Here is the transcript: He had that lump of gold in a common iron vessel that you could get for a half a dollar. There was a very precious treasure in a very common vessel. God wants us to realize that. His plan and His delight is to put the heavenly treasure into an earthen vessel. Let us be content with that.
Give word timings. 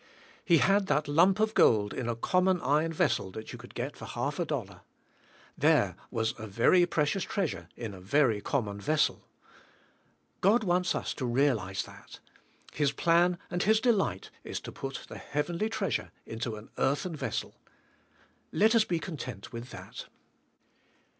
He 0.43 0.57
had 0.57 0.87
that 0.87 1.07
lump 1.07 1.39
of 1.39 1.53
gold 1.53 1.93
in 1.93 2.09
a 2.09 2.15
common 2.15 2.59
iron 2.61 2.91
vessel 2.91 3.29
that 3.33 3.51
you 3.53 3.59
could 3.59 3.75
get 3.75 3.95
for 3.95 4.05
a 4.05 4.07
half 4.07 4.39
a 4.39 4.45
dollar. 4.45 4.81
There 5.55 5.95
was 6.09 6.33
a 6.39 6.47
very 6.47 6.87
precious 6.87 7.23
treasure 7.23 7.69
in 7.75 7.93
a 7.93 8.01
very 8.01 8.41
common 8.41 8.81
vessel. 8.81 9.27
God 10.39 10.63
wants 10.63 10.95
us 10.95 11.13
to 11.13 11.25
realize 11.27 11.83
that. 11.83 12.19
His 12.73 12.91
plan 12.91 13.37
and 13.51 13.61
His 13.61 13.79
delight 13.79 14.31
is 14.43 14.59
to 14.61 14.71
put 14.71 15.01
the 15.07 15.19
heavenly 15.19 15.69
treasure 15.69 16.09
into 16.25 16.55
an 16.55 16.71
earthen 16.79 17.15
vessel. 17.15 17.53
Let 18.51 18.73
us 18.73 18.83
be 18.85 18.97
content 18.97 19.53
with 19.53 19.69
that. 19.69 20.05